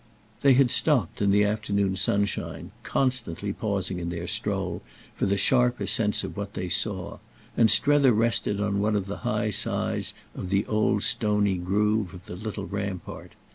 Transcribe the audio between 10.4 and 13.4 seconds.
the old stony groove of the little rampart.